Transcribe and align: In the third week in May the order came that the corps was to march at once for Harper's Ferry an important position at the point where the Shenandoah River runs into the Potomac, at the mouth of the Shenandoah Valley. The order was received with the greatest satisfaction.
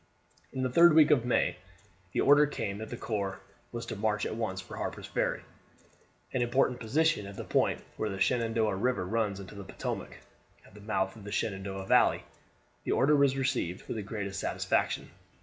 In 0.51 0.63
the 0.63 0.69
third 0.71 0.95
week 0.95 1.11
in 1.11 1.27
May 1.27 1.57
the 2.11 2.21
order 2.21 2.47
came 2.47 2.79
that 2.79 2.89
the 2.89 2.97
corps 2.97 3.39
was 3.71 3.85
to 3.85 3.95
march 3.95 4.25
at 4.25 4.33
once 4.35 4.59
for 4.59 4.75
Harper's 4.77 5.05
Ferry 5.05 5.43
an 6.33 6.41
important 6.41 6.79
position 6.79 7.27
at 7.27 7.35
the 7.37 7.43
point 7.43 7.83
where 7.97 8.09
the 8.09 8.19
Shenandoah 8.19 8.73
River 8.77 9.05
runs 9.05 9.39
into 9.39 9.53
the 9.53 9.63
Potomac, 9.63 10.17
at 10.65 10.73
the 10.73 10.81
mouth 10.81 11.15
of 11.15 11.23
the 11.23 11.31
Shenandoah 11.31 11.85
Valley. 11.85 12.23
The 12.83 12.93
order 12.93 13.15
was 13.15 13.37
received 13.37 13.87
with 13.87 13.95
the 13.95 14.01
greatest 14.01 14.39
satisfaction. 14.39 15.11